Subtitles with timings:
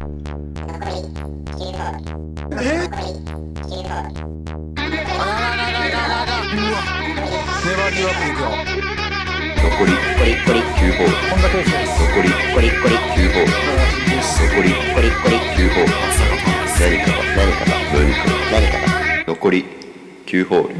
[0.00, 0.08] 粘
[7.90, 8.48] りよくいくよ
[9.62, 11.36] 残りコリコリ9ホール本。
[11.42, 13.52] 田圭佑です残りコリコリ9ホール
[14.40, 15.92] 残りコリコリ9ホール
[16.80, 17.24] 何かが。
[17.36, 17.76] 何かが。
[17.92, 18.40] 何かが。
[18.50, 18.84] 何かが。
[19.26, 19.64] 残り
[20.24, 20.74] 9ホール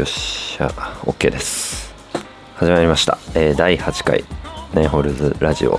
[0.00, 0.68] よっしゃ。
[1.02, 1.94] OK です。
[2.54, 4.24] 始まりました、えー第8回
[4.72, 5.78] ナインホールズラジオ。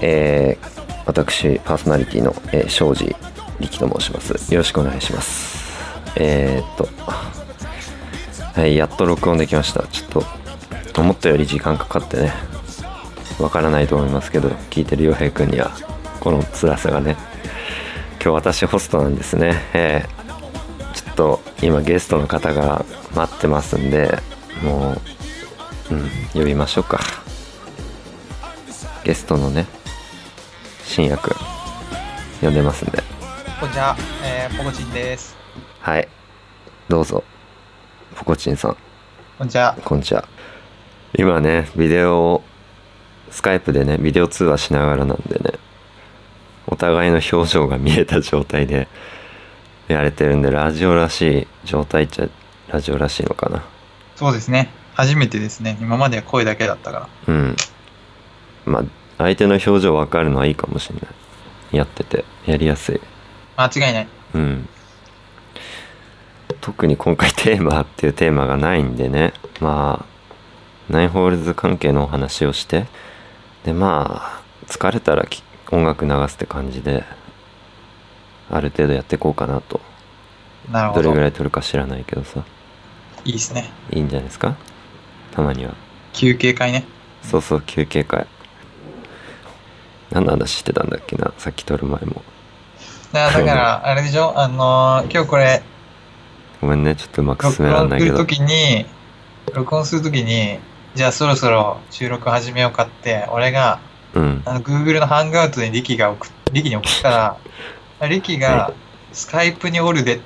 [0.00, 3.14] えー私パーソナリティの、えー、庄司
[3.60, 4.50] 力と申します。
[4.50, 5.78] よろしくお願いします。
[6.16, 6.88] えー、っと
[8.58, 9.86] はいやっと録音できました。
[9.88, 10.24] ちょっ
[10.94, 12.32] と思ったより時間かかってね
[13.38, 15.70] わからないと思いますけど聞いてる洋平くんには
[16.20, 17.18] この辛さがね
[18.12, 19.52] 今日私ホストなんですね。
[19.74, 20.25] えー
[21.16, 24.18] と今ゲストの方が待ってますんで
[24.62, 24.92] も
[25.90, 27.00] う、うん、呼びましょうか。
[29.02, 29.66] ゲストのね
[30.84, 31.36] 新也くん
[32.40, 33.02] 呼んでますんで。
[33.58, 35.36] こんにちは、えー、ポコチンです。
[35.80, 36.08] はい。
[36.88, 37.24] どうぞ。
[38.14, 38.76] ポコチンさん。
[39.38, 39.76] こんにちは。
[39.84, 40.28] こんにちは。
[41.18, 42.42] 今ねビデオを
[43.30, 45.58] スカイプでねビデオ通話しながらなんでね
[46.66, 48.88] お互いの表情が見えた状態で
[49.88, 52.28] やれてるんでラジオらしい状態っちゃ
[52.68, 53.62] ラジオらしいのかな
[54.16, 54.70] そうですね。
[54.94, 55.76] 初めてですね。
[55.80, 57.34] 今までは声だけだったから。
[57.34, 57.56] うん
[58.64, 58.84] まあ
[59.18, 63.00] 相手の表情分かるのはいいかもしれないやっててやりやすい
[63.56, 64.08] 間違いない。
[64.34, 64.68] うん
[66.60, 70.04] 特に今回テーマっていうテーマがないんでねま
[70.88, 72.86] あナインホールズ関係のお話をして
[73.64, 77.04] でまあ疲れたらき音楽流すって感じで
[78.50, 79.80] ある程度やっていこうかなと。
[80.70, 81.02] なるほど。
[81.02, 82.44] どれぐらい取るか知らないけどさ。
[83.24, 83.70] いいですね。
[83.90, 84.56] いいんじゃないですか？
[85.32, 85.74] たまには。
[86.12, 86.84] 休憩会ね。
[87.22, 88.26] そうそう休憩会。
[90.10, 91.32] 何の話してたんだっけな？
[91.38, 92.22] さっき撮る前も。
[93.12, 94.38] だから、あれでしょ？
[94.38, 95.62] あのー今日これ、
[96.60, 98.14] ごめんねちょっとうまく録進めらんないけど。
[98.14, 98.86] 音するときに、
[99.54, 100.58] 録音するときに、
[100.94, 103.80] じゃあそろそろ収録始めようかって、俺が、
[104.14, 104.42] うん。
[104.44, 107.36] あの、Google のハンガウトにリキが送っ、リキに送ったら、あ
[108.02, 108.72] リキが、
[109.12, 110.20] スカイプにおるで、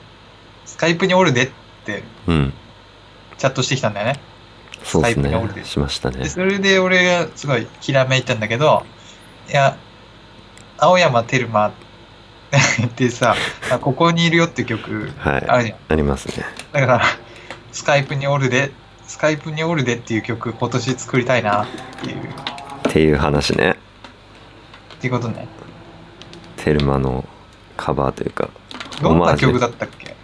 [0.65, 1.51] スカイプにおるでっ
[1.85, 2.53] てうん。
[3.39, 4.21] チャットしてきたんだよね。
[4.83, 5.61] そうですスカイプにおるで。
[5.61, 6.19] ねしましたね。
[6.19, 8.85] で、それで俺がすごいひらめいたんだけど、
[9.49, 9.77] いや、
[10.79, 11.69] 青山テルマ
[12.87, 13.37] ってさ、
[13.71, 15.45] あここにいるよって曲はい。
[15.47, 15.79] あるじゃん。
[15.89, 16.45] ありますね。
[16.73, 17.03] だから、
[17.73, 18.73] スカイプにおるで、
[19.07, 21.67] スカイプにおるでっていう曲今年作りたいなっ
[22.03, 22.21] ていう、っ
[22.89, 23.77] っていう話ね。
[25.01, 25.47] ていうことね。
[26.57, 27.25] テルマの
[27.81, 28.51] カバーというか
[29.01, 30.15] どんな曲だだったっけ？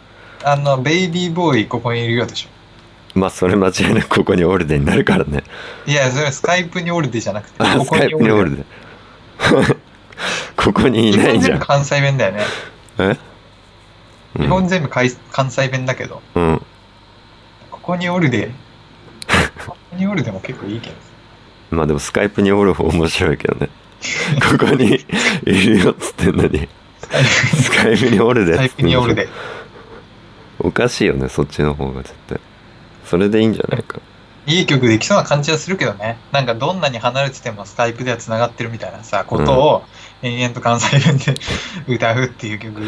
[0.45, 3.19] あの、ベイビーボーイここにいるよでしょ。
[3.19, 5.43] まあそれ間違いなく ここにオルデになるからね。
[5.87, 8.65] いや、それはスカイプにおるでじゃなくて、こあスカイこにオルデ
[10.57, 11.59] ここにいないじゃん。
[11.59, 12.45] 日本全部関西弁だよね。
[12.99, 13.17] え？
[14.39, 16.63] 日本全部かい関西弁だけど、うん、うん。
[17.71, 18.51] ここにおるで、
[19.67, 20.97] ここにおるでも結構いいけど。
[21.71, 23.71] まあでもスカイプにおる方面白いけどね。
[24.59, 25.05] ここに
[25.45, 26.69] いるよっつってんのに
[27.25, 29.29] スカイプにおるでっスカイプにおるで。
[30.59, 32.41] おかしいよねそっちの方が絶対
[33.05, 34.01] それでいいんじゃないか
[34.47, 36.19] いい曲できそうな感じはするけどね。
[36.31, 39.83] なんかどんなに離れててもスカイプでは繋がってるみたいなさ、ことを
[40.23, 41.35] 延々と関西弁で
[41.93, 42.81] 歌うっていう曲。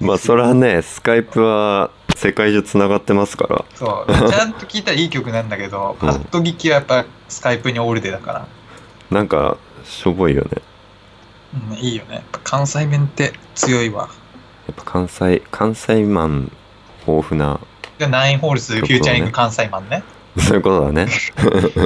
[0.00, 4.30] まあそれはねスカイプは世界中つながってますからそう。
[4.30, 8.46] ちゃんと聞いたらいい曲なんだけど、うんパッと聞きはやっぱスカイプにオールデだから。
[9.10, 10.60] なんかしょぼいよね
[11.54, 12.14] うん、いいよね。
[12.16, 14.08] やっぱ関西弁って強いわ。
[14.66, 16.52] やっぱ関西関西マン
[17.06, 17.60] 豊富な
[17.98, 20.02] で、ナインホールズフューチャリング関西マンね。
[20.38, 21.08] そういうことだね。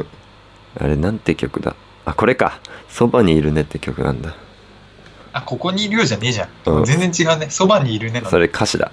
[0.79, 1.75] あれなんて曲だ？
[2.05, 4.35] あこれか「そばにいるね」って曲なんだ。
[5.33, 6.49] あ、ここにいるよじゃねえじゃん。
[6.71, 6.85] うん。
[6.85, 7.51] 全然違うね。
[7.51, 8.93] そばにいるねのそれ歌詞だ。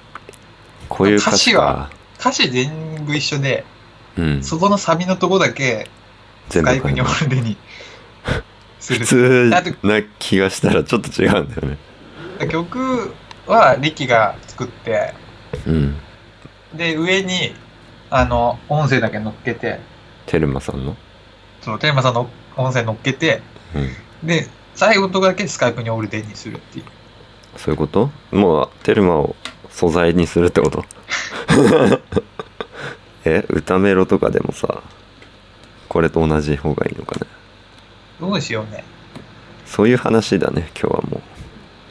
[0.89, 3.63] こういう歌詞歌詞か歌詞全部一緒で、
[4.17, 4.43] うん。
[4.43, 5.87] そこのサビのとこだけ
[6.49, 7.57] ス全部カイプにオールデに
[8.87, 8.99] 普。
[9.05, 9.51] 通
[9.83, 11.77] な気がしたらちょっと違うんだよね。
[12.49, 13.13] 曲
[13.47, 15.13] はリキが作って、
[15.65, 15.95] うん。
[16.73, 17.53] で、上に、
[18.09, 19.79] あの、音声だけ乗っけて、
[20.25, 20.95] テルマさんの？
[21.61, 23.41] そのテーマさんの音声乗っけて、
[23.75, 24.27] うん。
[24.27, 26.85] で、最後のとこだけスカイプにオールデにするっていう。
[27.57, 28.09] そういうこと？
[28.31, 29.35] もうテルマを
[29.69, 30.83] 素材にするってこと？
[33.25, 34.81] え歌メロとかでもさ
[35.87, 37.27] これと同じ方がいいのかね？
[38.23, 38.85] どうしようね。
[39.65, 41.21] そういう話だね今日はもう。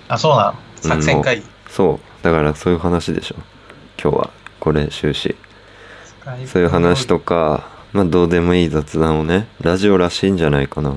[0.09, 0.55] あ、そうなの？
[0.77, 1.47] 作戦会議。
[1.69, 2.25] そう。
[2.25, 3.37] だからそういう話でしょ。
[4.03, 5.37] 今日はこれ終始。
[6.47, 10.95] そういう話とかまあどうでもいい雑談をねラジオらしいんじゃないかな。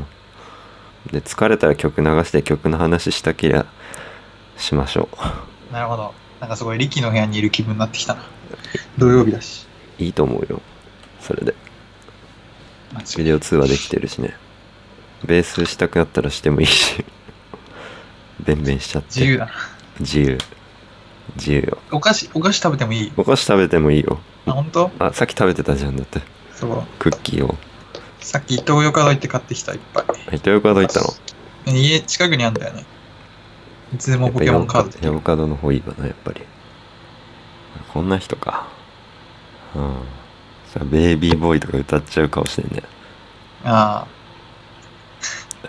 [1.11, 3.65] で疲れたら曲流して曲の話したきりゃ
[4.57, 5.09] しましょ
[5.71, 6.13] なるほど。
[6.39, 8.23] なんかすごい力の部屋にいる気分になってきたな。
[8.97, 9.67] 土曜日だし。
[9.99, 10.61] ういいと思うよ。
[11.19, 11.53] それで。
[13.17, 14.33] ビデオ通話できてるしね
[15.23, 17.05] ベースしたくなったらしてもいいし
[18.43, 19.07] ベンベンしちゃって。
[19.19, 19.45] 自由だ。
[19.45, 19.51] な。
[19.99, 20.37] 自由。
[21.37, 21.77] 自由よ。
[21.91, 23.13] お菓子、お菓子食べてもいい？
[23.17, 24.19] お菓子食べてもいいよ。
[24.45, 24.91] あ、本当？
[24.99, 26.21] あさっき食べてたじゃんだって。
[26.53, 26.83] そう。
[26.99, 27.55] クッキーを。
[28.19, 30.01] さっき東洋カド行って買ってきた、いっぱ
[30.31, 30.35] い。
[30.35, 31.07] 糸魚川行ったの？
[31.77, 32.85] 家近くにあるんだよね。
[33.93, 36.41] いつでもポケモンカードでヤボカドの方いいわなやっぱり。
[37.93, 38.67] こんな人か。
[39.75, 39.95] うん。
[40.67, 42.83] さベイビーボーイとか歌っちゃう顔してんね。
[43.63, 44.05] あ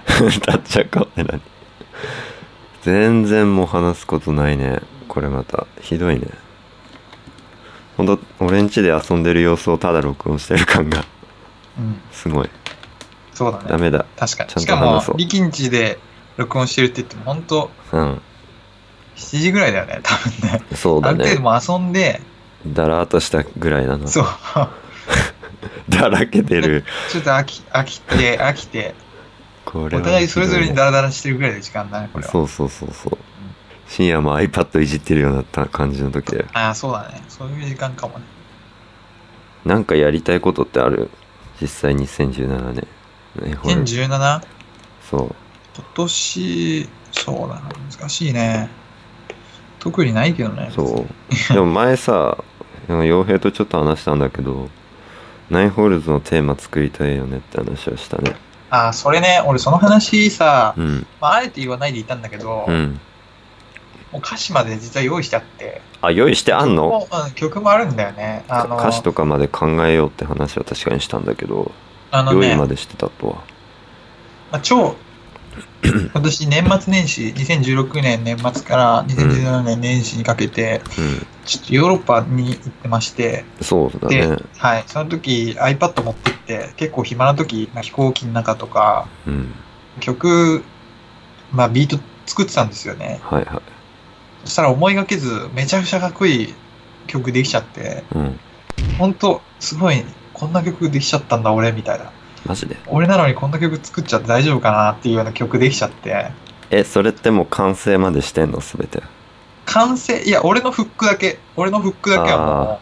[0.37, 1.41] 歌っちゃう顔って何
[2.82, 6.29] 全然もう話すことないねこれまたひどいね
[7.97, 11.05] ほんと俺ん家で遊んでる様子をただ録音してる感があ、
[11.79, 12.00] うん。
[12.12, 12.50] すごい
[13.37, 13.64] そうだね。
[13.69, 14.50] ダメだ確かに。
[14.50, 15.99] ちゃんしかもと話そう、力んちで
[16.38, 18.20] 録音してるって言っても、本当うん
[19.17, 20.62] 7時ぐらいだよね、多分ね。
[20.75, 22.20] そうだある程度ねもう遊んで、
[22.67, 24.26] だらーっとしたぐらいだなそう。
[25.88, 28.94] だらけてるちょっと飽き、飽きて、飽きて、
[29.67, 32.31] これはお互いそれぞれにダラダラしてるぐらいの時間だね、これは。
[32.33, 33.19] そうそうそうそう
[33.89, 37.23] 深夜も iPad いじってるようなた感じの時だよああ、そうだね。
[37.29, 38.25] そういう時間かもね。
[39.65, 41.11] なんかやりたいことってある？
[41.61, 42.87] 実際2017年
[43.43, 44.43] ねほら 2017?
[45.11, 45.35] そう
[45.75, 47.62] 今年、そうだな。
[47.99, 48.71] 難しいね。
[49.79, 50.71] 特にないけどね。
[50.75, 51.07] そ
[51.51, 52.39] うでも前さ
[52.89, 54.69] 洋平とちょっと話したんだけど
[55.51, 63.01] ナインホールズのテーマ作りたいよねって話をしたねああ、それね、俺その話さ、うんまあ、あえて言わないでいたんだけど、うん
[64.13, 65.83] もう歌詞まで実は用意してあって。
[66.01, 66.91] あ用意してあんの？
[67.01, 68.45] 曲もうん、曲もあるんだよね。
[68.49, 71.73] あの、歌詞とかまで考えようって話は確かにしたんだけど
[72.13, 73.35] あのね、用意までしてたとは
[74.53, 74.95] まあ、超、
[76.12, 81.26] 今年年末年始、2016年年末から2017年年始にかけて、うん。
[81.44, 89.55] ちょっとヨーロッパに行ってまして、そうだで、ねはい、その時 iPad 持ってって、結構暇な時、まあ飛行機の中とか、うん。
[90.00, 90.64] 曲、
[91.53, 93.20] まあビート作ってたんですよね。
[93.23, 93.62] はいはい。
[94.44, 96.55] そしたら思いがけず、めちゃくちゃかっこいい
[97.06, 98.41] 曲できちゃって、うん。
[98.99, 102.11] ほんと、すごい、こんな曲できちゃったんだ俺、みたいな。
[102.47, 102.77] マジで。
[102.87, 106.31] 俺なのにこんな曲作っちゃって大丈夫かなっていうような曲できちゃって、
[106.71, 108.61] えそれってもう完成までしてんの？
[108.61, 109.03] 全て。
[109.67, 112.79] 完成、いや、俺のフックだけ、俺のフックだけはもあう、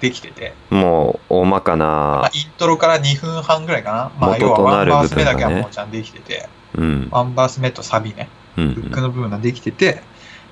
[0.00, 4.12] できてて、もう大まかまなあ、イントロから2分半ぐらいかな。
[4.18, 7.08] まあ、元要はワンバース目だけはもうちゃんとできてて、うん。
[7.10, 10.02] ワンバース目とサビね、うんフックの部分ができてて、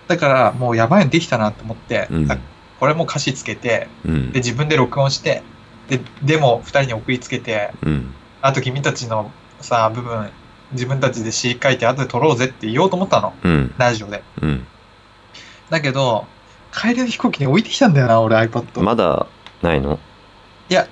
[0.06, 2.30] だからもうやばいのできたなと思って、うん。
[2.30, 2.38] あ
[2.78, 4.32] これも歌詞つけて、うん。
[4.32, 5.42] で、自分で録音して、
[5.98, 9.30] で、でも二人に送りつけて、うんあと君たちの
[9.60, 10.30] さ、部分、
[10.72, 13.34] 自分たちで詩書いて後で撮ろうぜって言おうと思ったの。
[13.44, 14.22] うんラジオで。
[14.40, 14.66] うん
[15.70, 16.26] だけど、
[16.72, 18.82] 帰りの飛行機に置いてきたんだよな、俺 iPad。
[18.82, 19.26] まだ
[19.60, 19.98] ないの？
[20.68, 20.88] いや、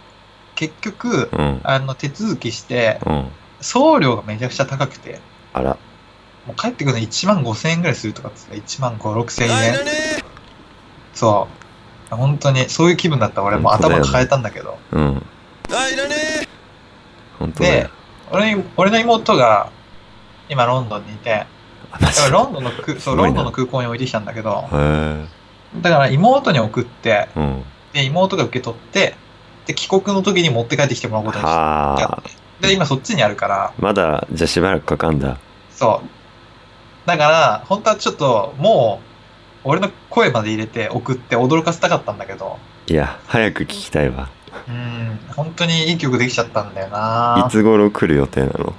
[0.55, 3.29] 結局、うんあの、手続きして、うん
[3.63, 5.20] 送料がめちゃくちゃ高くて、
[5.53, 5.77] あら
[6.46, 9.74] もう帰ってくるの1万5千円ぐらいするとかって言ってた1万5、6千円。
[11.15, 11.59] そう。
[12.17, 13.43] 本当に、そういう気分だった。
[13.43, 14.79] 俺もう頭抱えたんだけど。
[14.93, 15.22] うん。
[17.38, 17.82] 本当だよ。
[17.84, 17.90] で、
[18.32, 19.70] 俺に俺の妹が、
[20.48, 21.46] 今ロンドンにいて、
[22.00, 25.26] だからロンドンの空、そう、ロンドンの空港に置いてきたんだけど、へ
[25.81, 27.64] だから妹に送って、えうん。
[27.93, 29.14] で、妹が受け取って、
[29.67, 32.22] で、帰国の時に持って帰ってきてもらうことにしてはあ。
[32.60, 35.38] で、今そっちにあるから、まだじゃあしばらくかかんだ。
[35.70, 37.08] そう。
[37.08, 39.09] だから、本当はちょっと、もう、
[39.64, 44.31] 俺の声まで入れて送って驚かせたかったんだけど、いや早く聞きたいわ
[44.69, 48.74] うん、本当にいい曲できちゃったんだよないつ頃来る予定なの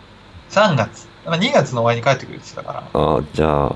[0.49, 1.07] ？3月。
[1.25, 2.99] まあ、2月の終わりに帰ってくるって言ってたから。
[2.99, 3.75] ああじゃあ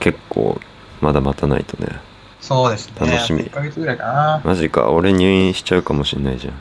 [0.00, 0.60] 結構
[1.00, 2.00] まだ待たないとね
[2.40, 2.94] そうですね。
[2.98, 4.42] 楽しみ1ヶ月ぐらいかな。
[4.44, 6.54] マジか俺入院しちゃうかもしんないじゃん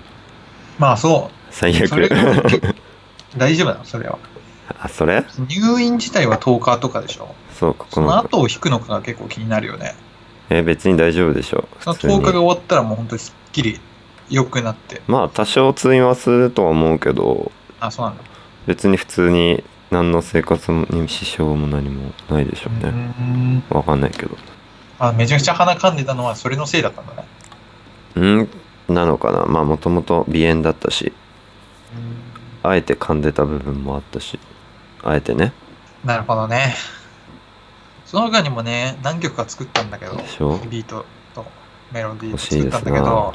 [0.77, 1.87] まあそ最う。
[1.87, 2.75] それが悪
[3.37, 3.85] 大丈夫なの？
[3.85, 4.19] それは。
[4.79, 5.25] あそれ？
[5.47, 7.33] 入院自体は10日とかでしょ。
[7.61, 9.93] そうここそのの後を引くのかが結構気になるよね。
[10.49, 13.79] え別に大丈夫でしょその普通に10日が終わったらもう本当にすっきり
[14.31, 15.03] 良くなって。
[15.05, 18.23] まあ多少通院はするとは思うけどあ、そうなんだ。
[18.65, 23.63] 別に普通に何の生活に支障も何もないでしょううねん。
[23.69, 24.35] わかんないけど
[24.97, 27.27] あ、めちゃくちゃ鼻かんでたのはそれのせいだったんだね。
[28.15, 28.49] うん
[28.89, 31.13] なのかなまあもともと鼻炎だったし
[32.63, 34.39] うんあえて噛んでた部分もあったし
[35.03, 35.53] あえてね
[36.03, 36.73] なるほどね。
[38.11, 40.17] その他にもね、何曲か作ったんだけど、
[40.69, 41.45] ビートと
[41.93, 43.33] メロディー作ったんだけど、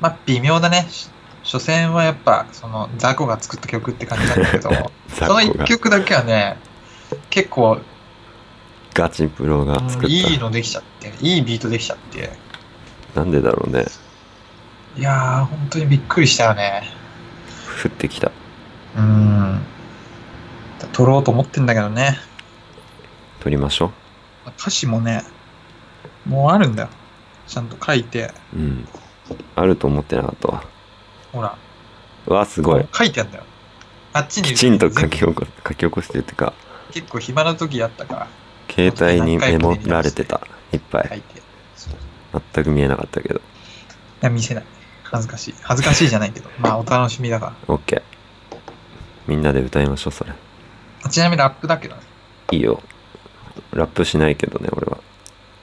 [0.00, 0.86] まあ微妙だね。
[0.88, 1.10] し
[1.42, 4.70] 所詮はやっぱ、その、ザコが作った曲って感じなんだけど、
[5.12, 6.56] その一曲だけはね、
[7.28, 7.78] 結構、
[8.94, 12.32] ガチプロが作った、いいのできちゃって、いいビートできちゃって、
[13.14, 13.84] なんでだろうね
[14.96, 16.90] いやー、本当にびっくりしたよね。
[17.84, 18.32] 降ってきた
[18.96, 19.60] うん。
[20.94, 22.18] 撮ろうと思ってんだけどね。
[23.40, 23.92] 撮りましょ
[24.58, 25.24] 歌詞もね、
[26.24, 26.88] もうあるんだよ。
[27.46, 28.88] ちゃんと書いて、ううん。
[29.54, 30.64] あると思ってなかったわ。
[31.32, 31.56] ほら、
[32.26, 32.86] うわすごい。
[32.92, 33.44] 書いてあるんだよ。
[34.12, 36.52] あっちにきちんと書き起こ書き起こしてってか。
[36.92, 38.28] 結構暇な時やったから。
[38.70, 40.40] 携帯にメモられてた。
[40.72, 41.22] いっぱい。
[42.54, 43.40] 全く見えなかったけど。
[44.20, 44.64] や、見せない。
[45.04, 45.54] 恥ずかしい。
[45.62, 46.50] 恥ずかしいじゃないけど。
[46.58, 48.02] まあ、お楽しみだか OK
[49.26, 50.32] みんなで歌いましょうそれ。
[51.02, 51.10] ら。
[51.10, 52.02] ちなみにラップだけどね。
[52.52, 52.82] いいよ
[53.72, 54.98] ラップしないけどね俺は。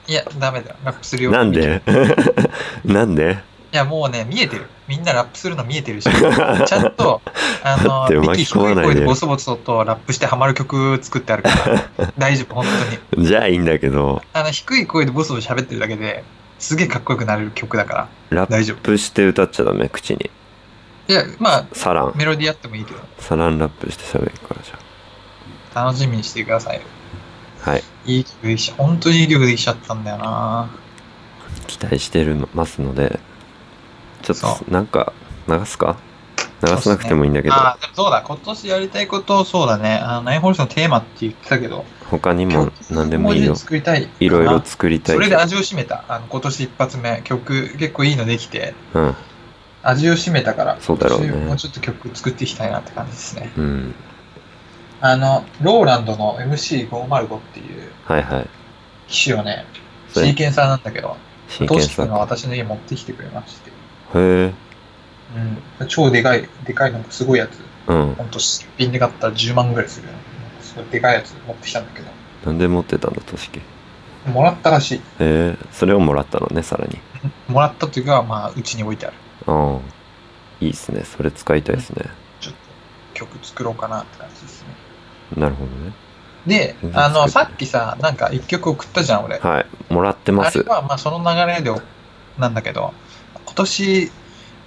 [0.06, 0.70] いや、ダメだ。
[0.70, 0.76] よ。
[0.84, 1.30] ラップするよ。
[1.30, 1.82] なんで？
[2.84, 3.38] なんで？
[3.72, 4.66] いや、もうね、見えてる。
[4.86, 7.22] みんなラップするの見えてるし、 ちゃんと、
[7.64, 7.76] あ
[8.10, 12.66] の息低い声でボソボソとラップしてハマる曲作ってあるから、 大丈夫、本
[13.14, 13.26] 当に。
[13.26, 14.22] じゃあいいんだけど。
[14.34, 16.22] あの、低い声でボソボソ喋ってるだけで、
[16.58, 18.76] すげえかっこよくなれる曲だから、ラッ大丈夫。
[18.76, 19.88] プして歌っちゃダメ？
[19.88, 20.30] 口に。
[21.08, 22.12] いや、まあ、サラン。
[22.14, 24.70] メロディーやってもいいけど、サランラップして喋るからじ
[25.74, 26.80] 楽しみにしてください
[27.64, 27.82] はい。
[28.04, 30.68] いい曲できちゃ、本当にいい曲できちゃったんだよな。
[31.66, 33.18] 期待してるますので
[34.22, 35.14] ちょっそとなんか
[35.48, 35.96] 流すか？
[36.62, 39.96] 流さなくてもいいんだけど、ああ、でもそうだ、今年やりたいこと、そうだね。
[39.96, 45.16] あの、ナインホールスのテーマって言ってたけど、他にも何でもいいよ作りたいいろいろ作りたい。
[45.16, 46.04] それで味を占めた。
[46.08, 49.14] あの、今年一発目、曲、結構いいのできて、うん。
[49.82, 51.32] 味を占めたから、そうだろうね。
[51.32, 53.52] もうちょっと曲作っていきたいなって感じですね。
[53.56, 53.94] うん
[55.06, 58.48] あの、ローランドの MC505 っていうはいはい。
[59.06, 59.66] 機種をね、
[60.08, 60.28] それ。
[60.28, 63.72] シーケンサーなんだけど、トシ真剣さ君が私の家持ってきてくれまして、へ
[64.14, 64.54] え。
[65.80, 68.14] うん、超でかい、でかいのすごいやつ、うん。
[68.14, 70.14] ほんと新品で買ったら10万ぐらいするよ。
[70.62, 72.08] すごいでかいやつ持ってきたんだけど、
[72.46, 75.00] なんで持ってたんだとしきへもらったらしい。
[75.18, 75.58] え。
[75.70, 76.98] それをもらったのねさらに。
[77.52, 79.16] もらったというか、まあ、うちに置いてある。
[79.48, 79.80] うん
[80.62, 81.04] いいっすね。
[81.04, 82.06] それ使いたいですね。
[82.40, 82.60] ちょっと
[83.12, 84.83] 曲作ろうかなって感じですね。
[85.36, 85.92] なるほどね。
[86.46, 89.38] であの、さっきさ、なんか一曲送ったじゃん、俺。
[89.38, 89.66] はい。
[89.92, 90.60] もらってます。
[90.60, 91.70] あれは、まあ、その流れで、
[92.38, 92.92] なんだけど、
[93.44, 94.10] 今年、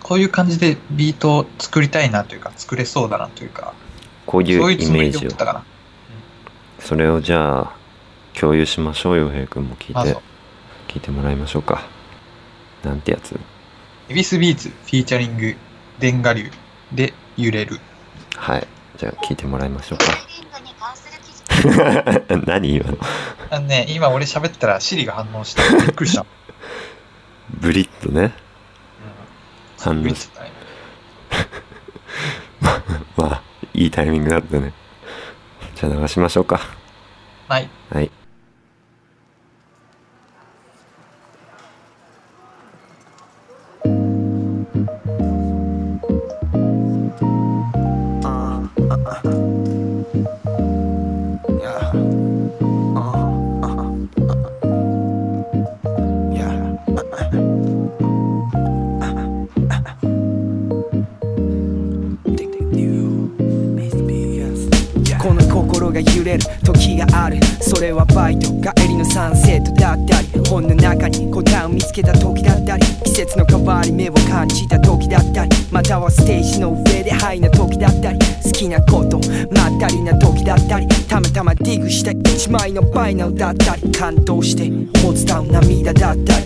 [0.01, 3.73] こういう感じでビートを作りたいなというか、作れそうだなというか、
[4.25, 5.63] こういそういううイメージを送ったかな。
[6.79, 7.75] それをじゃあ
[8.39, 10.17] 共有しましょうよ平君も聞いて。
[10.87, 11.83] 聞いてもらいましょうか。
[12.83, 13.37] なんてやつ？
[14.09, 16.49] EVISBEATS、featuring、田我流
[16.93, 17.79] でゆれる。
[18.35, 20.05] はいじゃあ聞いてもらいましょうか。
[22.45, 22.97] 何今の？
[23.49, 26.25] あのね、今俺喋ったら Siri が反応して、びっくりした。
[27.49, 28.33] ブリッとね。
[29.79, 30.41] 反応しびっくりした。
[30.43, 30.51] ね
[33.15, 33.41] まあ
[33.73, 34.73] いいタイミングだったね。
[35.75, 36.59] じゃあ流しましょうか。
[37.47, 37.69] はい。
[37.91, 38.11] はい
[83.07, 84.69] 枚のバイナルだったり感動して
[85.01, 86.45] 持つたう涙だったり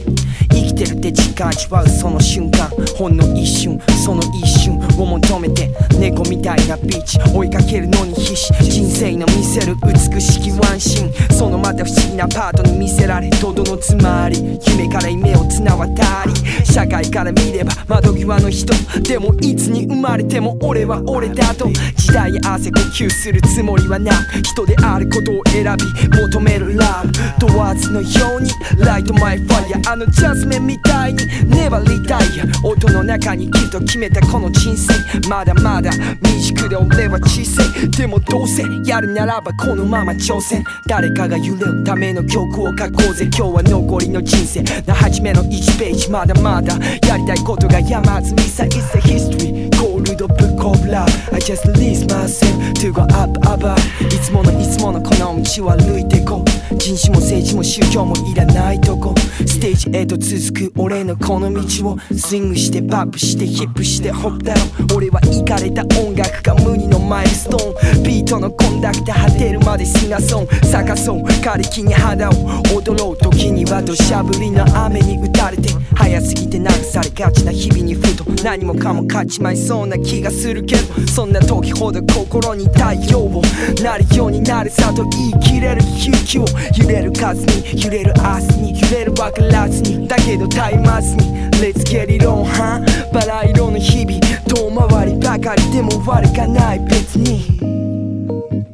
[0.50, 11.32] 生きてるって実感味わうその瞬間ほんの一瞬その一瞬を求めて猫みたいなビーチ追いかけるのに必死人生の見せる美しきワンシーン。
[11.34, 27.12] そのまた不思議なパートに見せられとどのつまり夢から夢を綱渡り社会から見れば窓際の人でもいつに生まれても俺は俺だと時代へ汗呼吸するつもりはなく人であることを選び求める love ド
[27.46, 34.94] アーズのように Light my fire あの Jazzmen みたいに粘りたいや音の中に生きると決めたこの人生。
[35.30, 35.92] まだまだ
[36.24, 40.64] 未熟で俺は小さいでもどうせやるならばこのまま挑戦。
[40.88, 43.26] 誰かが揺れるための曲を書こうぜ。
[43.26, 44.62] 今日は残りの人生。
[44.64, 46.10] の初めの1ページ。
[46.10, 46.74] まだまだ
[47.08, 49.71] やりたいことが山 It's Misa is a history.
[50.16, 59.16] Gold book of love I just release myself to go up up up いつものいつものこの道を歩いてこう人種も政治も宗教もいらないとこ
[59.46, 64.62] ステージへと続く俺のこの道をスイングしてパップしてヒップしてホップだろ
[64.96, 72.34] 俺はイかれた音楽が無二のマイルストーンビートのコンダクター果てるまでシンガソン探そう枯れ木に肌を
[72.76, 83.42] 踊ろう時には土砂降りの雨に打たれて早すぎて流されがちな日々にふと何もかも勝ちまいそうな気がするけどそんな時ほど心に太陽を
[83.84, 86.46] なるようになるさと言い切れる勇気を
[86.78, 90.08] 揺れる数に揺れる明日に揺れる分からずに。
[90.08, 92.82] だけど絶えますに Let's get it on は
[93.14, 97.60] バラ色の日々遠回りばかりでも悪かない別に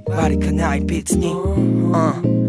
[0.08, 2.47] 悪かない別に、うん、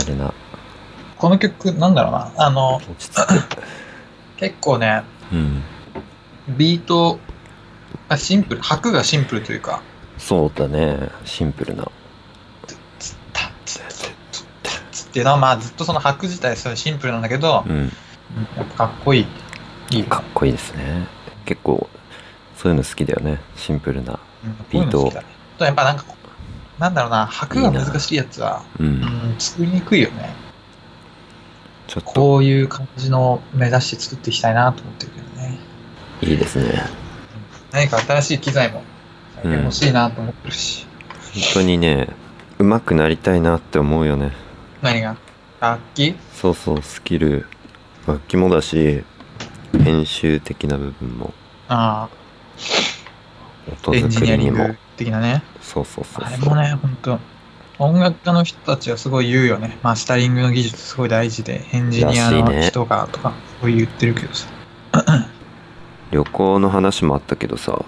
[0.00, 0.32] しゃれな。
[1.16, 2.32] この曲、なんだろうな。
[2.36, 2.80] あの、
[4.36, 5.62] 結構ね、うん。
[6.56, 7.18] ビート
[8.08, 9.82] がシンプル、拍がシンプルというか、
[10.18, 11.10] そうだね。
[11.24, 11.84] シンプルな。
[11.84, 11.88] っ
[15.16, 17.90] ていうのは、まあずっとその拍自体すごいシンプルなんだけど、うん。
[18.56, 19.26] やっぱかっこいい。
[19.96, 21.06] いいかっこいいですね。
[21.46, 21.88] 結構
[22.56, 23.40] そういうの好きだよね。
[23.56, 25.04] シンプルなうんビート。
[25.04, 25.26] こういうの好きだね。
[25.58, 26.04] とやっぱなんか
[26.78, 28.86] なんだろうな、拍が難しいやつは、うん。
[28.86, 30.34] うん、作りにくいよね。
[31.86, 32.10] ちょっと。
[32.10, 35.58] こういう感じの目指して作っていきたいなと思ってるけどね。
[36.22, 36.82] いいですね。
[37.72, 38.82] 何か新しい機材も
[39.44, 40.86] 欲しいなと思ってるし。
[41.34, 42.08] 本当にね
[42.58, 44.32] 上手くなりたいなって思うよね。
[44.82, 45.16] 何が？
[45.60, 46.14] 楽器？
[46.32, 47.46] そうそうスキル。
[48.06, 49.04] 楽器もだし
[49.82, 51.34] 編集的な部分も。
[51.68, 52.08] あ音あ、
[53.92, 55.42] エンジニアリング的なね。
[55.60, 57.18] そうそうそうあれもね、ほんと。
[57.78, 59.78] 音楽家の人たちはすごい言うよね。
[59.82, 64.46] マスタリングの技術すごい大事で、エンジニアの人がとか、そう言ってるけどさ。
[66.10, 67.84] 旅行の話もあったけどさ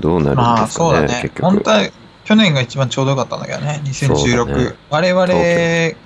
[0.00, 1.34] どうなるんまあ、ですかね、そうだね結。
[1.34, 1.90] 局本当は、
[2.24, 3.80] 去年が一番ちょうどよかったんだけどね。
[3.92, 4.46] そう2016。
[4.46, 5.96] だね我々東、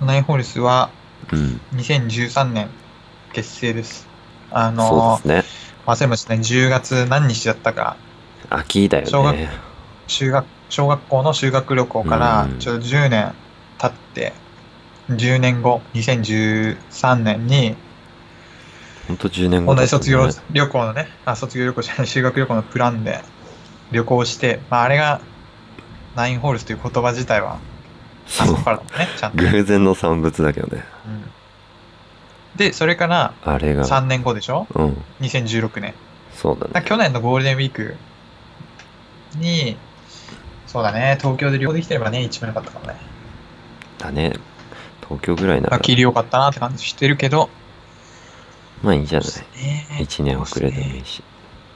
[0.00, 0.90] ナインホールスは
[1.32, 2.68] うん2013年
[3.32, 4.08] 結成です。
[4.52, 7.96] うのですね忘れましたね、10月何日だったか、
[8.48, 9.50] 秋だ小学よね。
[10.06, 12.58] 修学、小学校の修学旅行からうん。
[12.60, 13.34] ちょうど10年
[13.76, 14.32] 経って、
[15.10, 17.74] 10年後、2013年に、
[19.08, 19.82] ほんと10年後ね。
[19.82, 23.22] じ卒業旅行のね、あ、卒業旅行じゃない、修学旅行のプランで
[23.90, 25.20] 旅行して、まあ、あれが、
[26.14, 27.58] ナインホールズという言葉自体は、
[28.38, 29.38] あそこからね、ちゃんと。
[29.38, 30.84] 偶然の産物だけどね。
[31.06, 31.39] うん
[32.56, 33.86] で、それからあれが。
[33.86, 34.66] 3年後でしょ？
[34.74, 35.94] うん ?2016 年。
[36.34, 36.72] そうだね。
[36.72, 37.96] だから去年のゴールデンウィーク
[39.36, 39.76] に、
[40.66, 42.96] そうだね、東京で旅行できてればね、一番良かったかもね。
[43.98, 44.32] だね。
[45.02, 45.70] 東京ぐらいなら。
[45.70, 47.50] まあ、切り良かったなって感じしてるけど、
[48.82, 49.28] まあいいんじゃない。
[49.28, 49.86] ね。
[49.98, 51.22] 1年遅れてもいいし。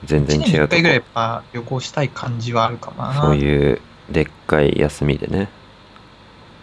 [0.05, 3.15] 全然1年に1違うと回ぐらいやこっぱ旅行したい感じはあるかな。
[3.21, 5.49] そういうでっかい休みでね。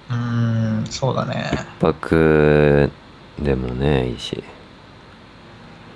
[0.10, 1.52] うーん、そうだね。
[1.54, 2.92] 一泊
[3.42, 4.44] でもねいいし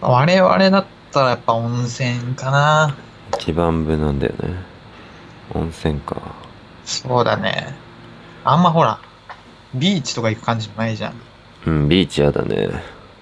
[0.02, 2.96] 我々だったらやっぱ温泉かな。
[3.38, 4.56] 一番無難だよね
[5.54, 6.22] 温泉か
[6.84, 7.74] そうだね。
[8.44, 9.00] あんまほら、
[9.74, 11.14] ビーチとか行く感じもないじゃん。
[11.66, 12.70] うんビーチやだね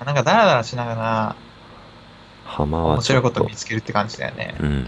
[0.05, 1.36] なんかダラダラしながら
[2.43, 4.55] 浜は面白いこと見つけるって感じだよね。
[4.59, 4.88] うん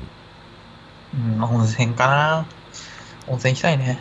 [1.13, 2.45] うん、温泉かな。
[3.27, 3.99] 温泉行きたいね。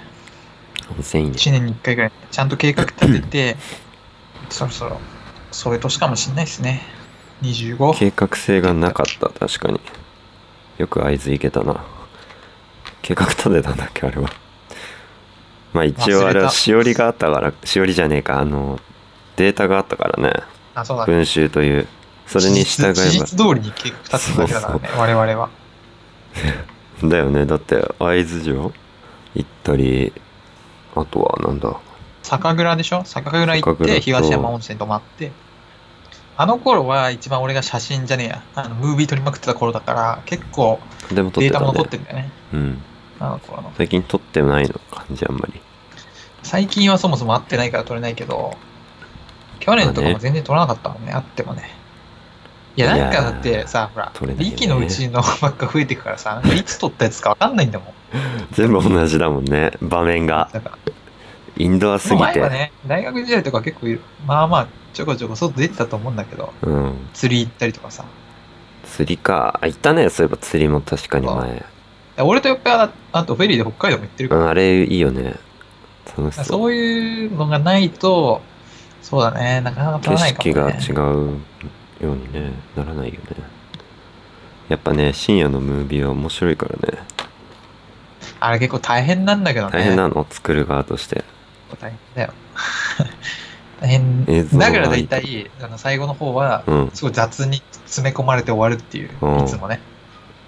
[0.90, 2.12] 温泉いいね1年に1回ぐらい。
[2.30, 3.56] ちゃんと計画立てて、
[4.50, 5.00] そろそろ、
[5.54, 6.82] そういう年かもしんないですね。
[7.42, 7.94] 25。
[7.96, 9.28] 計画性がなかった。
[9.28, 9.80] 確かに。
[10.78, 11.84] よく合図いけたな。
[13.02, 14.30] 計画立てたんだっけあれは。
[15.72, 18.40] まあ一応あれはしおりがあったからしおりじゃねえか。
[18.40, 18.80] あの
[19.36, 20.32] データがあったからね。
[20.74, 21.06] あ、そうだ。
[21.06, 21.12] ね。
[21.12, 21.86] 文集という。
[22.26, 22.94] それに従えば。
[22.94, 25.50] 事実通りに計画立てただけだからね、我々は。
[27.04, 27.44] だよね。
[27.46, 28.72] だって会津城？
[29.34, 30.12] 行ったり
[30.94, 31.76] あとはなんだ？
[32.22, 33.02] 酒蔵でしょ？
[33.04, 35.32] 酒蔵行って、東山温泉泊まって。
[36.36, 38.42] あの頃は一番俺が写真じゃねえや。
[38.54, 42.30] あの、ムービー撮りまくってた頃だから、結構データも残ねってるんだよね。
[42.52, 42.82] うん
[43.20, 43.72] あの頃の。
[43.76, 45.60] 最近撮ってないの感じあんまり
[46.42, 48.56] 最近はそもそも会ってないから撮れないけど、
[49.60, 51.70] 去年とかも全然撮らなかったもんね、会ってもね。
[52.76, 57.88] いや、なんかだってさ、ほらね力のうちのばっか増えていくからさ、いつ撮ったやつかわかんないんだもん。
[58.52, 60.50] 全部同じだもんね場面が
[61.56, 67.08] インドアすぎて、前はね、大学時代とか結構いる、まあまあ、ちょこちょこ外出てたと思うんだけど、うん。
[67.12, 68.04] 釣り行ったりとかさ。
[68.86, 69.58] 釣りか。
[69.60, 70.08] あ行ったね。
[70.08, 71.64] そういえば釣りも確かに前。
[72.18, 75.34] 俺とよっぺは、あとフェリーで北海道も行ってるから、うんあれいいよね。
[76.16, 76.44] 楽しそう。
[76.44, 78.40] そういうのがないと、
[79.02, 80.70] そうだね、なかなか撮景らないか色が。
[80.70, 82.52] 違うようにね。
[82.76, 83.20] ならないよね。
[84.68, 86.98] やっぱね深夜のムービーは面白いからね。
[88.40, 89.72] あれ結構大変なんだけどね。
[89.72, 90.26] 大変なの。
[90.30, 91.24] 作る側として。
[91.80, 92.32] 大変だよ。
[93.80, 94.24] 大変。
[94.58, 96.90] だから大体、あの最後の方は、うん。
[96.94, 99.44] すごい雑に詰め込まれて終わるっていう、うん。
[99.44, 99.80] いつもね。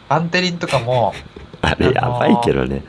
[0.08, 1.14] バンテリンとかも、
[1.62, 2.82] あれやばいけどね。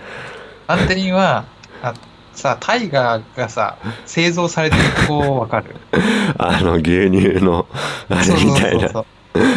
[0.67, 1.45] バンテリンは、
[1.82, 1.93] あ
[2.34, 5.76] さ、タイガーがさ、製造されてるとこわかる？
[6.38, 7.65] あの牛乳の
[8.10, 8.89] あれみたいな。
[8.89, 9.06] そう。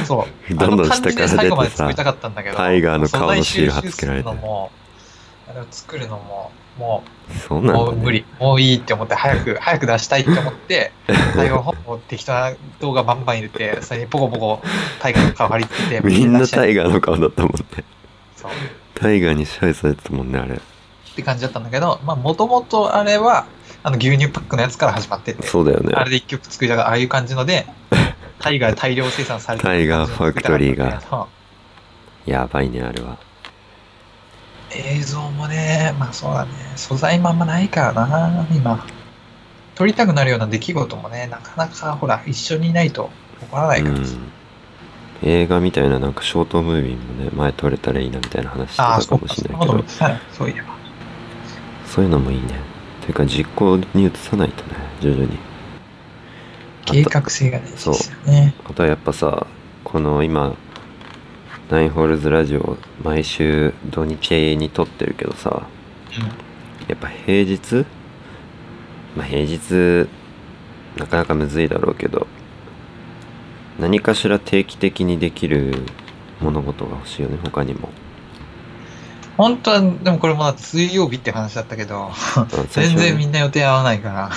[0.07, 0.55] そう。
[0.55, 4.29] どんどん下から出てさ感じで最後まで作りたかったんだけど、タイガーの顔のシール貼っつけられて。
[5.71, 8.25] 作るのも、もう、そうなんだ、ね、もう無理。
[8.41, 10.93] もういいって思って、早く、 早く出したいって思って、
[11.35, 14.63] 最後、もう適当な動画バンバン入れて、それにポコポコ
[14.99, 17.85] タイガーの顔貼り付けて、みんなタイガーの顔だったもんね。
[18.35, 18.51] そう。
[18.95, 20.55] タイガーに支配されてたもんねあれ。
[20.55, 20.59] っ
[21.15, 23.45] て感じだったんだけど、まあ、もともとあれは、
[23.83, 25.93] あの、牛乳パックのやつから始まってて、そうだよね。
[25.95, 27.67] あれで一曲作りたがああいう感じので、
[28.41, 31.29] タイガーで大量生産されてるタイガーファクトリーが。
[32.27, 33.19] やばいねあれは
[34.73, 38.87] 映像もね、まあそうだね、素材もあんまないからな、今。
[39.75, 44.01] 撮りたくなるような出来事もね、なかなかほら、一緒にいないと起こらないからさ。
[44.03, 44.41] うん
[45.23, 49.85] 映画みたいななんかショートムービーもね前撮れたらいいなみたいな話してたかもしれないけど
[50.33, 50.77] そういえば。
[51.85, 52.55] そういうのもいいね
[53.03, 55.39] ていうか実行に移さないとね徐々に
[56.87, 58.55] 計画性がね、そうですよね。
[58.65, 59.47] あとはやっぱさ
[59.85, 60.57] この今
[61.71, 65.69] ナインホールズラジオ毎週土日に撮ってるけどさ
[66.89, 67.87] やっぱ平日
[69.17, 70.09] まあ平日
[70.97, 72.27] なかなかむずいだろうけど
[73.79, 75.85] 何かしら定期的にできる
[76.41, 77.89] 物事が欲しいよね他にも。
[79.37, 82.11] 本当は、でもこれもだ水曜日って話だったけど、
[82.71, 84.31] 全然みんな予定合わないから、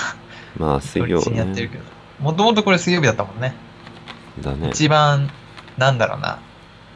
[0.56, 1.84] まあ水曜土日にやってるねけど。
[2.20, 3.54] もともとこれ水曜日だったもんね。
[4.40, 4.70] だね。
[4.70, 5.30] 一番、
[5.76, 6.38] なんだろうな、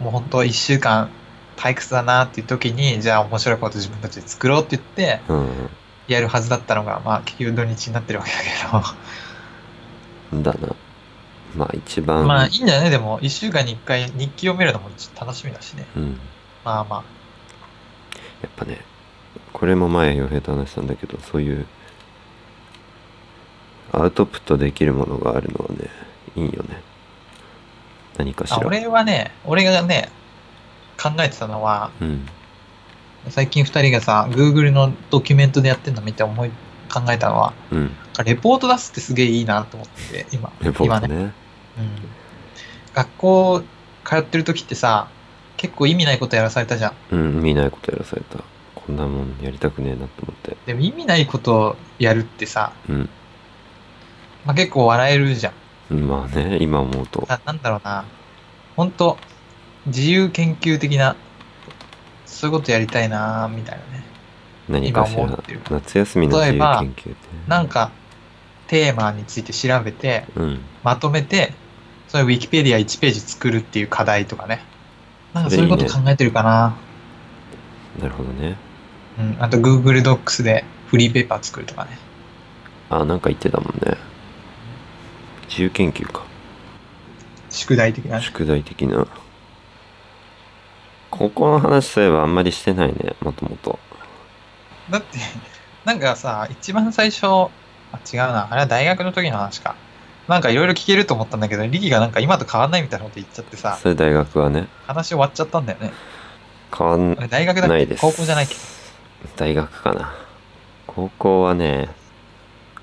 [0.01, 1.11] もう本当一週間
[1.57, 5.49] 退屈だなっていう時に、じゃあ面白いこと自分たちで作ろうって言って、うん
[6.09, 8.39] やるはずだったのが、まあ結局土日になってるわけだ
[10.33, 10.75] けど、だな。
[11.55, 14.89] まあ一番、まあいいんじゃないでも、1週間に1回日記読めるのも
[15.21, 15.85] 楽しみだしね。
[15.97, 16.19] うん。
[16.65, 17.19] まあまあ。
[18.43, 18.81] やっぱね
[19.53, 21.67] これも前洋平と話したんだけどそういう
[23.93, 25.91] アウトプットできるものがあるのはね
[26.37, 26.83] いいよね
[28.19, 30.11] 何かしあら俺はね、俺がね、
[31.01, 32.27] 考えてたのは、うん
[33.31, 36.51] 最近2人がさ、Google のドキュメントでやってるの見て思い、
[36.93, 37.91] 考えたのは、うん
[38.25, 40.53] レポート出すってすげえいいなと思って、今。
[40.61, 41.09] レポート今ね。
[41.09, 41.33] ねうん。
[42.95, 43.63] 学校
[44.05, 45.09] 通ってる時ってさ、
[45.57, 46.93] 結構意味ないことやらされたじゃん。
[47.11, 48.39] うん見ないことやらされた
[48.89, 53.11] こんなもんやりたくねえなと思ってでも意味ないことをやるってさ、うん
[54.47, 55.53] まあ、結構笑えるじゃん。
[55.91, 58.05] うんまあね今思うとななんだろうな。
[58.77, 59.19] 本当
[59.87, 61.17] 自由研究的な、
[62.27, 64.05] そういうことやりたいなみたいなね。
[64.69, 65.27] 何かしら
[65.71, 67.91] 夏休みの自由例えば研究ってなんか、
[68.67, 71.53] テーマについて調べて、うんまとめて、
[72.09, 74.63] それウィキペディア1ページ作るっていう課題とかね。
[75.33, 76.77] なんかそういうこと考えてるかな。
[77.99, 78.57] なるほどね
[79.19, 79.37] うん。
[79.41, 81.99] あと Google Docs でフリーペーパー作るとかね。
[82.91, 83.97] あなんか言ってたもんね
[85.49, 86.23] 自由研究か。
[87.51, 88.19] 宿題的な？
[88.19, 88.23] ね。
[88.23, 89.07] 宿題的な。
[91.11, 93.79] 高校の話そういえばあんまりしてないねもともと。
[94.91, 95.19] だって、
[95.85, 97.49] なんかさ、一番最初、あ、
[98.13, 98.49] 違うな。
[98.51, 99.75] あれは大学の時の話か。
[100.29, 104.69] なんかいろいろ聞けると思ったんだけど、リキがなんか今と変わんないみたいなこと言っちゃってさ、それ大学はね。
[104.87, 105.93] 話終わっちゃったんだよね。
[106.77, 107.69] 変わんあれ大学だっけ？
[107.69, 108.01] ないです。
[108.03, 108.55] 高校じゃないっけ？
[109.37, 110.15] 大学かな。
[110.87, 111.89] 高校はね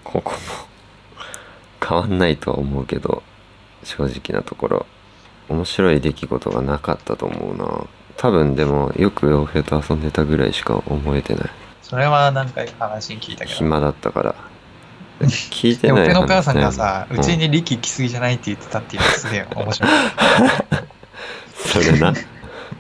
[0.04, 0.38] 高校も
[1.88, 3.24] 変わんないとは思うけど
[3.84, 4.86] 正直なところ。
[5.48, 7.86] 面白い出来事がなかったと思うな。
[8.17, 11.50] 多分でもよく洋平と遊んでたぐらいしか思えてない。
[11.84, 13.58] それは何回か話に聞いたけど。
[13.58, 14.36] 暇だったから。
[15.21, 19.91] 聞いてない俺の母さんが話さ、ねうちにリキ来すぎじゃないって言ってたっていうのがすげえ面白い。
[21.56, 22.13] それな。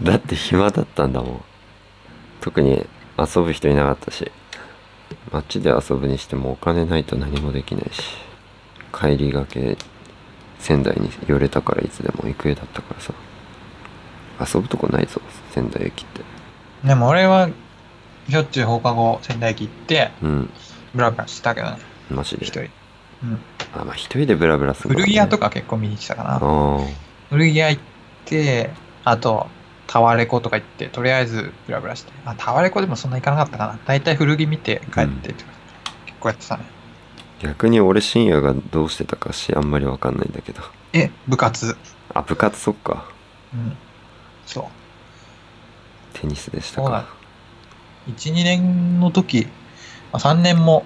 [0.01, 1.41] だって暇だったんだもん。
[2.41, 2.87] 特に
[3.17, 4.31] 遊ぶ人いなかったし。
[5.31, 8.01] 街で遊ぶにしてもお金ないと何もできないし
[8.97, 9.77] 帰りがけ
[10.59, 13.13] 仙台に寄れたからいつでも行く絵だったからさ
[14.55, 16.21] 遊ぶとこないぞ仙台駅って
[16.87, 17.49] でも俺は、
[18.29, 20.49] しょっちゅう放課後仙台駅行って、うん
[20.93, 21.77] ブラブラしてたけどね、
[22.09, 22.45] マジで？
[22.45, 22.61] 一人。
[22.61, 23.39] うん。
[23.73, 26.39] あまあ一人でブラブラするね古着屋とか結構見に来たかな。
[27.29, 27.83] 古着屋行っ
[28.23, 28.69] て、
[29.03, 29.47] あと、
[29.87, 32.13] タワレコとか行って、とりあえずブラブラして。
[32.23, 33.79] あ、タワレコでもそんな行かなかったかな。
[33.85, 35.51] だいたい古着見て帰ってとか、
[36.05, 36.63] 結構やってたね。
[37.41, 40.61] 逆に俺深夜がどうしてたかしあんまりわかんないんだけど
[40.93, 41.75] え、部活。
[42.13, 43.05] あ部活そっか
[43.53, 43.77] うん。
[44.45, 44.65] そう。
[46.17, 47.05] テニスでしたか。
[48.07, 49.47] 1、2年の時、
[50.13, 50.85] まあ、3年も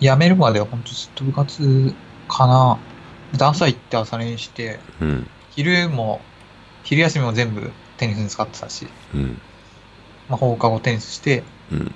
[0.00, 1.94] 辞めるまでは本当ずっと部活
[2.28, 2.78] かな。
[3.36, 6.20] で朝行って朝練して、うん昼も、
[6.82, 9.40] 昼休みも全部テニスに使ってたし、うん
[10.28, 11.94] まあ、放課後テニスして、うん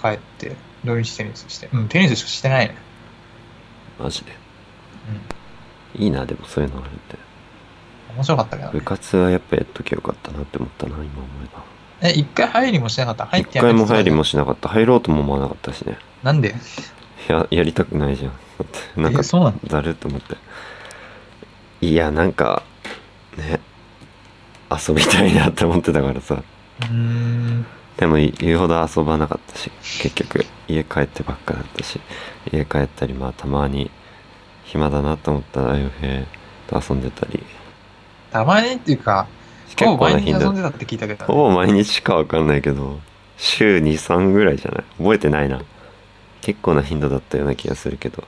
[0.00, 1.68] 帰って、土日テニスして。
[1.72, 2.76] うん、テニスしかしてないね。
[4.02, 4.32] マジで。
[5.96, 6.04] うん。
[6.04, 7.16] いいなでもそういうのあるって。
[8.14, 8.72] 面白かったけどね。
[8.74, 8.80] 部。
[8.84, 11.10] 活はやっぱやっときゃよかったなって思ったな今思
[11.44, 11.64] えば。
[12.08, 13.26] え、一回入りもしなかった？
[13.26, 13.86] 入っ一てやめてた？
[13.86, 14.68] 回も入りもしなかった。
[14.68, 15.98] 入ろうとも思わなかったしね。
[16.22, 16.54] なんで？
[17.28, 18.32] ややりたくないじゃん。
[18.32, 19.58] だってなんかえ、そうなの？
[19.66, 20.36] だると思って。
[21.80, 22.62] いやなんか
[23.36, 23.60] ね
[24.70, 26.42] 遊びたいなって思ってたからさ。
[26.80, 27.66] うーん。
[28.02, 32.00] でも言うほど遊ばなかったし結局家帰ってばっかだったし
[32.52, 33.92] 家帰ったりまあたまに
[34.64, 36.26] 暇だなと思ったら洋平
[36.66, 37.46] と遊んでたり。
[38.32, 39.28] たまにっていうか、
[39.76, 40.46] 結ほぼ毎日構な頻度。
[40.46, 43.00] 遊んでたって聞いたけど、ほぼ毎日かわかんないけど
[43.36, 44.84] 週23ぐらいじゃない？
[44.98, 45.62] 覚えてないな。
[46.40, 48.24] 結構な頻度だったような気がするけど。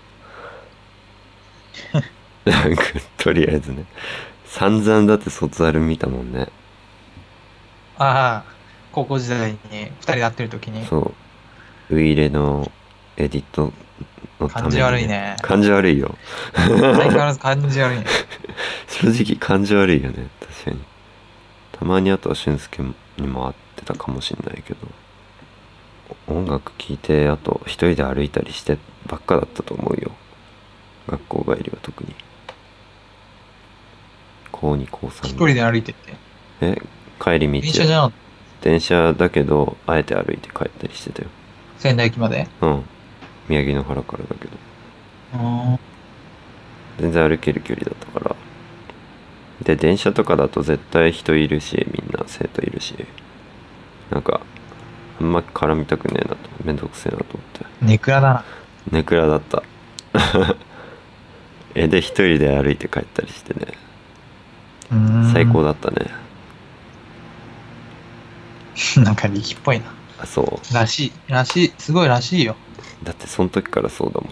[2.45, 2.83] なんか
[3.17, 3.87] とりあえずね。
[4.47, 6.49] 散々だって卒アル見たもんね。
[7.97, 8.54] ああ、
[8.95, 11.13] 高校時代に二人で会ってる時に、そ
[11.91, 11.95] う。
[11.97, 12.71] ウイイレの
[13.17, 13.73] エディット
[14.39, 15.37] のために、感じ悪いね。
[15.43, 16.15] 感じ悪いよ。
[16.55, 18.05] 相変わらず感じ悪いね。
[18.87, 20.29] 正直感じ悪いよね。
[20.41, 20.79] 確かに。
[21.73, 22.83] たまにあとは俊介
[23.19, 24.79] にも会ってたかもしんないけど。
[26.29, 30.13] 音楽聴いてあと一人で歩いたりしてばっかだったと思うよ。
[31.09, 32.15] 学校帰りは特に。
[34.53, 36.15] 高2高3一人で歩いてって。
[36.61, 36.83] え？
[37.21, 38.13] 帰り道電車じゃなかっ
[38.65, 41.29] 電車だけどあえて歩いて帰ったりしてたよ。
[41.77, 42.49] た仙台駅まで？
[42.63, 42.83] うん。
[43.47, 44.57] 宮城野原からだけど。
[45.35, 45.75] うー。
[45.75, 45.79] ん。
[46.99, 48.37] 全然歩ける距離だったから。
[49.63, 52.95] で電車とかだと絶対人いるしみんな生徒いるし。
[54.11, 54.41] なんか
[55.21, 56.39] あんま絡みたくねえなと。
[56.65, 57.67] めんどくせえなと思って。
[57.85, 58.45] ネクラだな。
[58.91, 59.63] ネクラだった。
[61.75, 63.67] えで一人で歩いて帰ったりしてね。
[65.35, 66.07] 最高だったね、
[69.03, 69.87] なんか力っぽいな。
[70.21, 71.13] あそうらしい。
[71.29, 71.73] らしい。
[71.79, 72.57] すごいらしいよ。
[73.03, 74.31] だってその時からそうだもん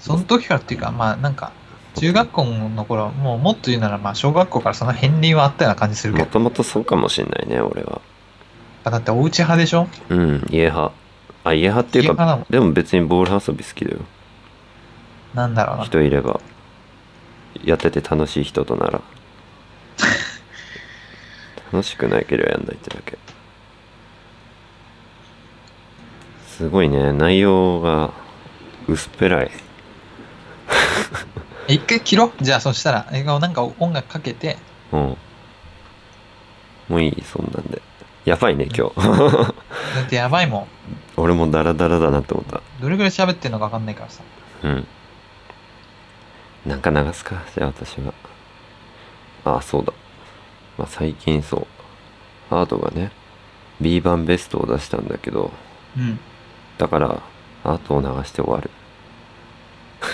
[0.00, 1.52] その時からっていうか、まあなんか、
[1.96, 6.24] 中学校の頃はもうもっと言うなら、まあ小学校からその片鱗はあったような感じするけど。
[6.26, 8.00] もともとそうかもしんないね俺は
[8.84, 9.86] だっておうち派でしょ？
[10.08, 10.92] うん家派
[11.44, 13.98] あ家派っていうかでも別にボール遊び好きだよ
[15.34, 15.84] なんだろうな。
[15.84, 16.40] 人いれば
[17.64, 19.00] やってて楽しい人となら
[21.72, 23.18] 楽しくないければやんないってだけ。
[26.46, 27.12] すごいね。
[27.12, 28.12] 内容が
[28.88, 29.50] 薄っぺらい。
[31.68, 32.32] 一回切ろう。
[32.42, 34.56] じゃあそしたら、映画をなんか音楽かけて、
[34.92, 35.16] うん。
[36.88, 37.82] もういいそんなんで。
[38.24, 38.94] やばいね今日。
[39.94, 40.66] だってやばいもん。
[41.16, 42.62] 俺もダラダラだなって思った。
[42.80, 44.22] どれぐらい喋ってんのかわかんないからさ。
[44.64, 44.86] うん。
[46.66, 47.42] なんか流すか。
[47.54, 48.12] じゃあ私は。
[49.44, 49.92] ああそうだ
[50.78, 51.58] まあ最近そ
[52.50, 52.54] う。
[52.54, 53.10] アートがね
[53.80, 55.50] B 版ベストを出したんだけど
[55.96, 56.18] うん。
[56.78, 57.22] だから
[57.64, 58.70] アートを流して終わる。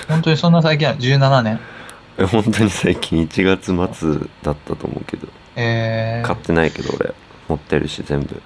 [0.08, 1.60] 本当にそんな最近は17年？
[2.16, 5.28] え本当に最近1月末だったと思うけど。
[5.56, 7.14] えー、買ってないけど俺
[7.48, 8.42] 持ってるし全部。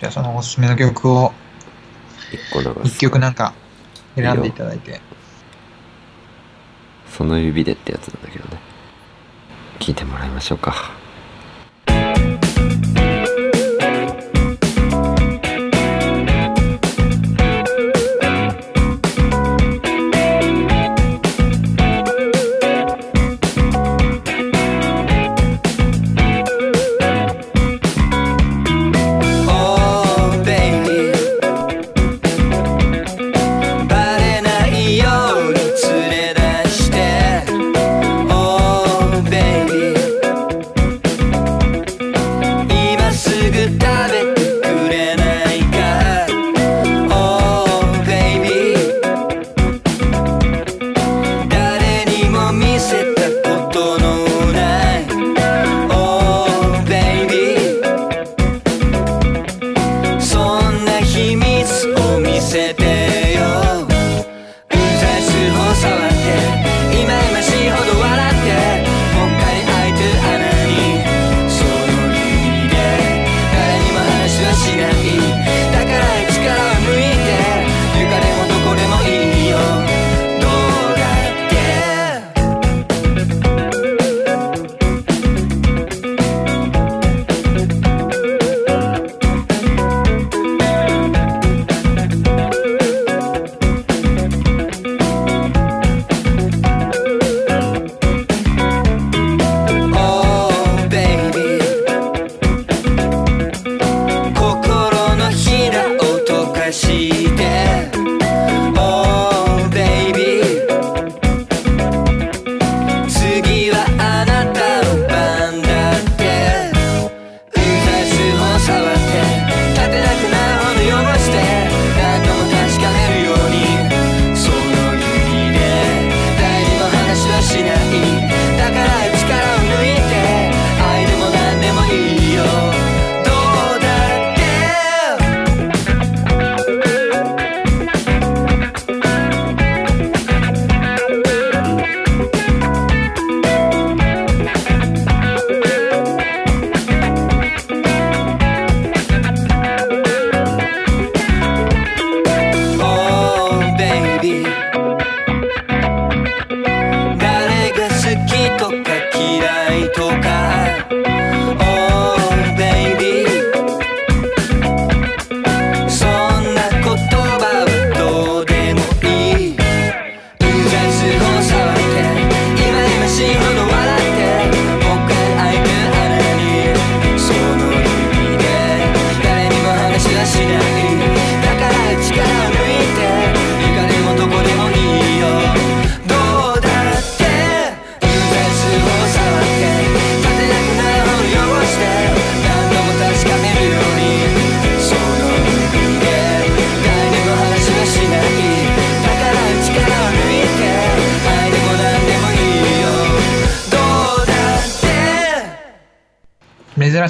[0.00, 1.32] じゃあそのおすすめの曲を
[2.52, 3.54] 1個流一す曲なんか
[4.14, 5.00] 選んでいただいて。
[7.08, 8.60] その指でってやつなんだけどね。
[9.78, 11.05] 聞いてもらいましょうか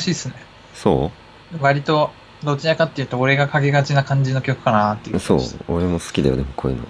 [0.06, 0.34] しいっすね。
[0.74, 1.10] そ
[1.60, 2.10] 割と、
[2.44, 5.16] どちらかっていうと俺がかけがちな感じの曲かなっていう。
[5.16, 5.40] うそう？
[5.68, 6.84] 俺も好きだよでもこういうの。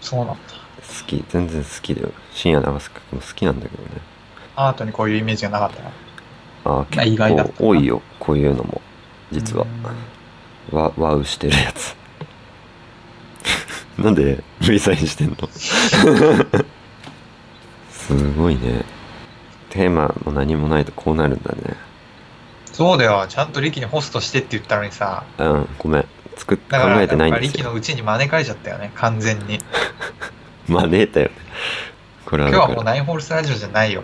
[0.00, 0.36] そうなんだ。
[0.36, 1.24] 好き。
[1.28, 2.10] 全然好きだよ。
[2.32, 3.88] 深夜流す曲も好きなんだけどね。
[4.56, 5.90] アートにこういうイメージがなかったな。
[6.64, 8.80] ああ結構多いよこういうのも。
[9.30, 9.66] 実は。
[10.72, 10.78] うん。
[10.78, 11.94] わワウしてるやつ。
[14.02, 15.36] なんで V サインしてんの？
[17.90, 18.84] すごいね。
[19.70, 21.76] テーマも何もないとこうなるんだね
[22.76, 23.24] そうだよ。
[23.26, 25.24] ちゃんと力にホストしてって言ったのにさ。
[25.38, 26.04] うんごめん
[26.36, 29.60] 作っ考だから、えてないんですよ力のうちに招かれちゃったよね、完全に。
[30.68, 31.32] 招いたよね
[32.26, 34.02] これは今日はだからもうナインホールスラジオじゃないよ。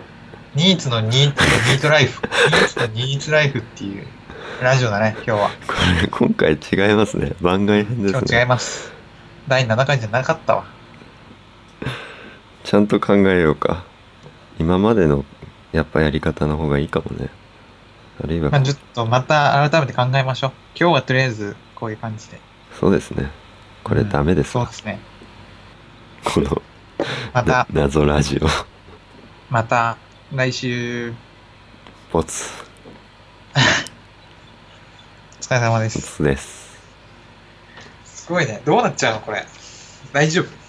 [0.55, 1.27] ニーツのニーツの
[1.71, 2.19] ニートライフ。
[2.49, 4.07] ニーツのニーツライフっていう
[4.63, 5.49] ラジオだね、今日は。
[5.67, 8.91] これ今回違いますね番外編ですね今日違います。
[9.47, 10.63] 第7回じゃなかったわ。
[12.63, 13.83] ちゃんと考えようか
[14.57, 15.25] 今までの
[15.73, 17.29] やっぱやり方の方がいいかもね
[18.23, 20.51] あるいはまあ、ちょっとまた改めて考えましょう。
[20.79, 22.39] 今日はとりあえずこういう感じで。
[22.79, 23.29] そうですね
[23.83, 24.99] これダメですわ、そうですね。
[26.23, 26.61] この
[27.33, 28.47] また、謎ラジオ
[29.49, 29.97] また
[30.33, 31.13] 来週、
[32.11, 32.45] ボツ
[33.55, 35.99] お疲れ様でボす。
[36.01, 36.63] ツです
[38.05, 38.61] すごいね。
[38.65, 39.45] どうなっちゃうのこれ。
[40.13, 40.62] 大丈夫？